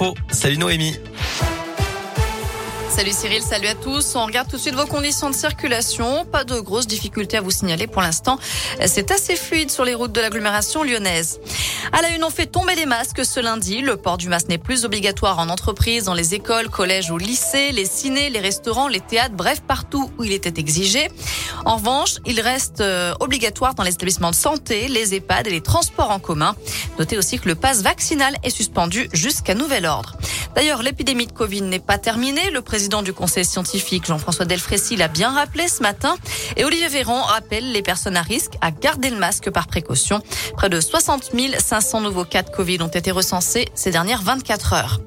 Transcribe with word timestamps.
Oh, 0.00 0.12
salut 0.28 0.58
Noémie. 0.58 0.98
Salut 2.88 3.12
Cyril, 3.12 3.42
salut 3.42 3.68
à 3.68 3.76
tous. 3.76 4.16
On 4.16 4.26
regarde 4.26 4.48
tout 4.48 4.56
de 4.56 4.60
suite 4.60 4.74
vos 4.74 4.86
conditions 4.86 5.30
de 5.30 5.36
circulation. 5.36 6.24
Pas 6.24 6.42
de 6.42 6.58
grosses 6.58 6.88
difficultés 6.88 7.36
à 7.36 7.40
vous 7.40 7.52
signaler 7.52 7.86
pour 7.86 8.02
l'instant. 8.02 8.36
C'est 8.86 9.12
assez 9.12 9.36
fluide 9.36 9.70
sur 9.70 9.84
les 9.84 9.94
routes 9.94 10.10
de 10.10 10.20
l'agglomération 10.20 10.82
lyonnaise. 10.82 11.38
À 11.92 12.02
la 12.02 12.08
une, 12.10 12.24
on 12.24 12.30
fait 12.30 12.46
tomber 12.46 12.74
les 12.74 12.86
masques 12.86 13.24
ce 13.24 13.40
lundi. 13.40 13.80
Le 13.80 13.96
port 13.96 14.16
du 14.16 14.28
masque 14.28 14.48
n'est 14.48 14.58
plus 14.58 14.84
obligatoire 14.84 15.38
en 15.38 15.48
entreprise, 15.48 16.04
dans 16.04 16.14
les 16.14 16.34
écoles, 16.34 16.68
collèges 16.68 17.10
ou 17.10 17.18
lycées, 17.18 17.72
les 17.72 17.84
cinés, 17.84 18.30
les 18.30 18.40
restaurants, 18.40 18.88
les 18.88 19.00
théâtres, 19.00 19.34
bref, 19.34 19.60
partout 19.60 20.10
où 20.18 20.24
il 20.24 20.32
était 20.32 20.58
exigé. 20.60 21.10
En 21.64 21.76
revanche, 21.76 22.16
il 22.26 22.40
reste 22.40 22.80
euh, 22.80 23.14
obligatoire 23.20 23.74
dans 23.74 23.82
les 23.82 23.92
établissements 23.92 24.30
de 24.30 24.36
santé, 24.36 24.88
les 24.88 25.14
EHPAD 25.14 25.46
et 25.46 25.50
les 25.50 25.60
transports 25.60 26.10
en 26.10 26.18
commun. 26.18 26.56
Notez 26.98 27.18
aussi 27.18 27.38
que 27.38 27.48
le 27.48 27.54
passe 27.54 27.82
vaccinal 27.82 28.36
est 28.42 28.50
suspendu 28.50 29.08
jusqu'à 29.12 29.54
nouvel 29.54 29.86
ordre. 29.86 30.16
D'ailleurs, 30.54 30.82
l'épidémie 30.82 31.26
de 31.26 31.32
Covid 31.32 31.62
n'est 31.62 31.80
pas 31.80 31.98
terminée. 31.98 32.50
Le 32.50 32.62
président 32.62 33.02
du 33.02 33.12
conseil 33.12 33.44
scientifique, 33.44 34.06
Jean-François 34.06 34.44
Delfrécy, 34.44 34.96
l'a 34.96 35.08
bien 35.08 35.30
rappelé 35.30 35.68
ce 35.68 35.82
matin. 35.82 36.16
Et 36.56 36.64
Olivier 36.64 36.88
Véran 36.88 37.22
rappelle 37.22 37.72
les 37.72 37.82
personnes 37.82 38.16
à 38.16 38.22
risque 38.22 38.52
à 38.60 38.70
garder 38.70 39.10
le 39.10 39.16
masque 39.16 39.50
par 39.50 39.66
précaution. 39.66 40.22
Près 40.56 40.68
de 40.68 40.80
60 40.80 41.32
500 41.74 42.02
nouveaux 42.02 42.24
cas 42.24 42.42
de 42.44 42.50
Covid 42.50 42.80
ont 42.82 42.86
été 42.86 43.10
recensés 43.10 43.66
ces 43.74 43.90
dernières 43.90 44.22
24 44.22 44.74
heures. 44.74 45.00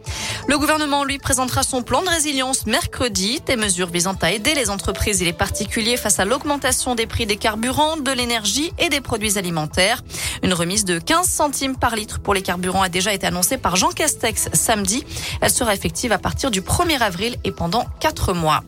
Le 0.50 0.58
gouvernement, 0.58 1.06
lui, 1.06 1.18
présentera 1.18 1.64
son 1.64 1.82
plan 1.82 2.02
de 2.02 2.10
résilience 2.10 2.66
mercredi. 2.66 3.40
Des 3.46 3.56
mesures 3.56 3.88
visant 3.88 4.18
à 4.22 4.34
aider 4.34 4.54
les 4.54 4.70
entreprises 4.70 5.22
et 5.22 5.26
les 5.26 5.32
particuliers 5.32 5.96
face 5.96 6.20
à 6.20 6.26
l'augmentation 6.26 6.94
des 6.94 7.08
prix 7.08 7.26
des 7.26 7.38
carburants, 7.38 7.96
de 7.96 8.12
l'énergie 8.12 8.74
et 8.80 8.90
des 8.90 9.00
produits 9.00 9.38
alimentaires. 9.38 10.04
Une 10.44 10.54
remise 10.54 10.84
de 10.84 11.00
15 11.00 11.26
centimes 11.26 11.78
par 11.78 11.96
litre 11.96 12.20
pour 12.20 12.34
les 12.34 12.42
carburants 12.42 12.82
a 12.82 12.90
déjà 12.90 13.14
été 13.14 13.26
annoncée 13.26 13.58
par 13.58 13.78
Jean 13.78 13.92
Castex 13.92 14.50
samedi. 14.52 15.06
Elle 15.40 15.52
sera 15.52 15.74
effective 15.74 16.12
à 16.12 16.18
partir 16.18 16.52
du 16.52 16.60
1er 16.60 17.00
avril 17.00 17.38
et 17.46 17.52
pendant 17.52 17.86
4 18.02 18.34
mois. 18.34 18.62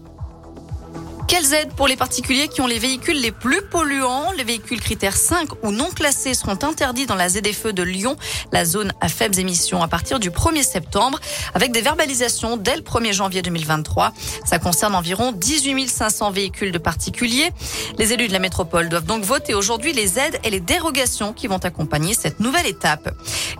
Quelles 1.30 1.54
aides 1.54 1.74
pour 1.76 1.88
les 1.88 1.96
particuliers 1.96 2.48
qui 2.48 2.60
ont 2.62 2.66
les 2.66 2.80
véhicules 2.80 3.22
les 3.22 3.32
plus 3.32 3.62
polluants? 3.62 4.32
Les 4.36 4.44
véhicules 4.44 4.82
critères 4.82 5.16
5 5.16 5.64
ou 5.64 5.70
non 5.70 5.92
classés 5.92 6.34
seront 6.34 6.58
interdits 6.64 7.06
dans 7.06 7.14
la 7.14 7.30
ZFE 7.30 7.68
de 7.68 7.84
Lyon, 7.84 8.16
la 8.52 8.66
zone 8.66 8.92
à 9.00 9.10
faibles 9.10 9.38
émissions, 9.38 9.84
à 9.84 9.88
partir 9.88 10.20
du 10.20 10.32
1er 10.32 10.64
septembre, 10.64 11.20
avec 11.54 11.72
des 11.72 11.82
verbalisations 11.82 12.58
dès 12.58 12.76
le 12.76 12.82
1er 12.82 13.14
janvier 13.14 13.44
2023. 13.44 14.12
Ça 14.44 14.58
concerne 14.58 14.96
environ 14.96 15.32
18 15.32 15.88
500 15.88 16.32
véhicules 16.32 16.72
de 16.72 16.80
particuliers. 16.80 17.52
Les 18.00 18.12
élus 18.12 18.28
de 18.28 18.34
la 18.34 18.40
métropole 18.40 18.90
doivent 18.90 19.06
donc 19.06 19.24
voter 19.24 19.54
aujourd'hui 19.54 19.94
les 19.94 20.18
aides 20.18 20.40
et 20.44 20.50
les 20.50 20.60
dérogations 20.60 21.32
qui 21.32 21.46
vont 21.46 21.58
accompagner 21.58 22.16
cette 22.16 22.40
nouvelle 22.40 22.66
étape. 22.66 23.08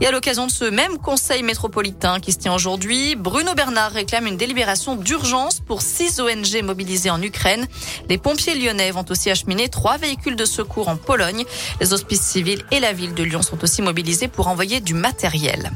Et 0.02 0.08
à 0.08 0.12
l'occasion 0.12 0.48
de 0.48 0.52
ce 0.52 0.66
même 0.66 0.98
conseil 0.98 1.44
métropolitain 1.44 2.20
qui 2.20 2.32
se 2.32 2.40
tient 2.40 2.56
aujourd'hui, 2.56 3.16
Bruno 3.16 3.54
Bernard 3.54 3.92
réclame 3.92 4.26
une 4.26 4.38
délibération 4.38 4.96
d'urgence 4.96 5.60
pour 5.60 5.84
six 5.84 6.20
ONG 6.20 6.64
mobilisées 6.64 7.12
en 7.12 7.22
Ukraine. 7.22 7.59
Les 8.08 8.18
pompiers 8.18 8.56
lyonnais 8.56 8.92
vont 8.92 9.06
aussi 9.10 9.30
acheminer 9.30 9.70
trois 9.70 9.98
véhicules 9.98 10.36
de 10.36 10.46
secours 10.46 10.88
en 10.88 10.98
Pologne. 10.98 11.46
Les 11.82 11.94
hospices 11.94 12.22
civils 12.22 12.64
et 12.72 12.80
la 12.80 12.94
ville 12.94 13.14
de 13.14 13.24
Lyon 13.24 13.42
sont 13.42 13.64
aussi 13.64 13.82
mobilisés 13.82 14.28
pour 14.28 14.48
envoyer 14.48 14.82
du 14.82 14.94
matériel. 14.94 15.72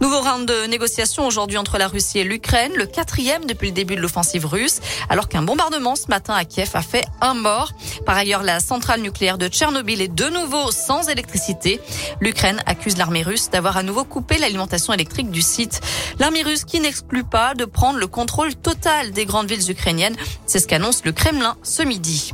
Nouveau 0.00 0.20
round 0.20 0.46
de 0.46 0.66
négociations 0.66 1.26
aujourd'hui 1.26 1.58
entre 1.58 1.78
la 1.78 1.88
Russie 1.88 2.20
et 2.20 2.24
l'Ukraine, 2.24 2.72
le 2.76 2.86
quatrième 2.86 3.44
depuis 3.46 3.68
le 3.68 3.74
début 3.74 3.96
de 3.96 4.00
l'offensive 4.00 4.46
russe, 4.46 4.80
alors 5.08 5.28
qu'un 5.28 5.42
bombardement 5.42 5.96
ce 5.96 6.06
matin 6.08 6.34
à 6.34 6.44
Kiev 6.44 6.70
a 6.74 6.82
fait 6.82 7.04
un 7.20 7.34
mort. 7.34 7.72
Par 8.06 8.16
ailleurs, 8.16 8.42
la 8.42 8.60
centrale 8.60 9.00
nucléaire 9.00 9.38
de 9.38 9.48
Tchernobyl 9.48 10.00
est 10.00 10.14
de 10.14 10.28
nouveau 10.28 10.70
sans 10.70 11.08
électricité. 11.08 11.80
L'Ukraine 12.20 12.62
accuse 12.66 12.96
l'armée 12.96 13.22
russe 13.22 13.50
d'avoir 13.50 13.76
à 13.76 13.82
nouveau 13.82 14.04
coupé 14.04 14.38
l'alimentation 14.38 14.92
électrique 14.92 15.30
du 15.30 15.42
site. 15.42 15.80
L'armée 16.18 16.42
russe 16.42 16.64
qui 16.64 16.80
n'exclut 16.80 17.24
pas 17.24 17.54
de 17.54 17.64
prendre 17.64 17.98
le 17.98 18.06
contrôle 18.06 18.54
total 18.54 19.10
des 19.10 19.24
grandes 19.24 19.50
villes 19.50 19.70
ukrainiennes. 19.70 20.16
C'est 20.46 20.60
ce 20.60 20.66
qu'annonce 20.66 21.04
le 21.04 21.12
Kremlin 21.12 21.56
ce 21.62 21.82
midi. 21.82 22.32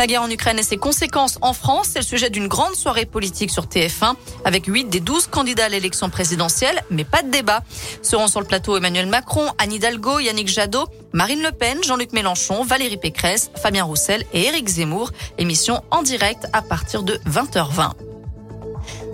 La 0.00 0.06
guerre 0.06 0.22
en 0.22 0.30
Ukraine 0.30 0.58
et 0.58 0.62
ses 0.62 0.78
conséquences 0.78 1.36
en 1.42 1.52
France, 1.52 1.88
c'est 1.92 1.98
le 1.98 2.06
sujet 2.06 2.30
d'une 2.30 2.48
grande 2.48 2.74
soirée 2.74 3.04
politique 3.04 3.50
sur 3.50 3.66
TF1 3.66 4.14
avec 4.46 4.64
8 4.64 4.84
des 4.84 4.98
12 4.98 5.26
candidats 5.26 5.66
à 5.66 5.68
l'élection 5.68 6.08
présidentielle, 6.08 6.82
mais 6.88 7.04
pas 7.04 7.20
de 7.22 7.30
débat. 7.30 7.62
Seront 8.00 8.26
sur 8.26 8.40
le 8.40 8.46
plateau 8.46 8.78
Emmanuel 8.78 9.04
Macron, 9.04 9.50
Anne 9.58 9.74
Hidalgo, 9.74 10.18
Yannick 10.18 10.48
Jadot, 10.48 10.86
Marine 11.12 11.42
Le 11.42 11.52
Pen, 11.52 11.84
Jean-Luc 11.84 12.14
Mélenchon, 12.14 12.64
Valérie 12.64 12.96
Pécresse, 12.96 13.50
Fabien 13.62 13.84
Roussel 13.84 14.24
et 14.32 14.44
Éric 14.44 14.68
Zemmour. 14.68 15.10
Émission 15.36 15.82
en 15.90 16.02
direct 16.02 16.46
à 16.54 16.62
partir 16.62 17.02
de 17.02 17.20
20h20. 17.28 18.09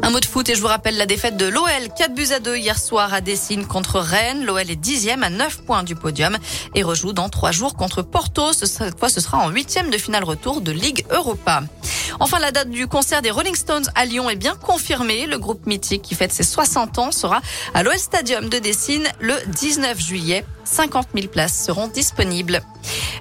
Un 0.07 0.11
mot 0.11 0.21
de 0.21 0.25
foot 0.25 0.49
et 0.49 0.55
je 0.55 0.61
vous 0.61 0.69
rappelle 0.69 0.97
la 0.97 1.07
défaite 1.07 1.37
de 1.37 1.47
l'OL. 1.47 1.67
4 1.99 2.15
buts 2.15 2.29
à 2.31 2.39
2 2.39 2.59
hier 2.59 2.79
soir 2.79 3.13
à 3.13 3.21
Dessine 3.21 3.67
contre 3.67 3.99
Rennes. 3.99 4.45
L'OL 4.45 4.71
est 4.71 4.77
dixième 4.77 5.25
à 5.25 5.31
9 5.31 5.65
points 5.65 5.83
du 5.83 5.97
podium 5.97 6.39
et 6.77 6.85
rejoue 6.85 7.13
dans 7.13 7.29
trois 7.29 7.51
jours 7.51 7.75
contre 7.75 8.03
Porto. 8.03 8.53
Cette 8.53 9.01
fois, 9.01 9.09
ce 9.09 9.21
sera 9.21 9.39
en 9.39 9.51
huitième 9.51 9.91
de 9.91 9.99
finale 9.99 10.23
retour 10.23 10.61
de 10.61 10.71
Ligue 10.71 11.05
Europa. 11.11 11.65
Enfin, 12.21 12.39
la 12.39 12.53
date 12.53 12.71
du 12.71 12.87
concert 12.87 13.21
des 13.21 13.33
Rolling 13.33 13.57
Stones 13.57 13.91
à 13.97 14.05
Lyon 14.05 14.31
est 14.31 14.37
bien 14.37 14.55
confirmée. 14.55 15.27
Le 15.27 15.39
groupe 15.39 15.67
mythique 15.67 16.03
qui 16.03 16.15
fête 16.15 16.33
ses 16.33 16.45
60 16.45 16.99
ans 16.99 17.11
sera 17.11 17.41
à 17.75 17.83
l'OL 17.83 17.99
Stadium 17.99 18.49
de 18.49 18.61
Dessine 18.61 19.09
le 19.19 19.35
19 19.49 19.99
juillet. 19.99 20.45
50 20.63 21.09
000 21.17 21.27
places 21.27 21.65
seront 21.65 21.89
disponibles. 21.89 22.63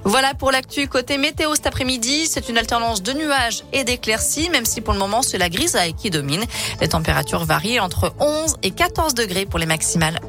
Voilà 0.06 0.34
pour 0.34 0.52
l'actu 0.52 0.86
côté 0.86 1.18
météo 1.18 1.56
cet 1.56 1.66
après-midi. 1.66 2.28
C'est 2.28 2.48
une 2.48 2.58
alternance 2.58 3.02
de 3.02 3.12
nuages 3.12 3.64
et 3.72 3.82
d'éclaircies, 3.82 4.48
même 4.50 4.64
si 4.64 4.80
pour 4.80 4.92
le 4.92 5.00
moment 5.00 5.20
c'est 5.20 5.36
la 5.36 5.48
grisaille 5.48 5.94
qui 5.94 6.10
domine. 6.10 6.44
Les 6.80 6.86
températures 6.86 7.44
varient 7.44 7.80
entre 7.80 8.14
11 8.20 8.54
et 8.62 8.70
14 8.70 9.14
degrés 9.14 9.46
pour 9.46 9.58
les 9.58 9.66
maximales. 9.66 10.20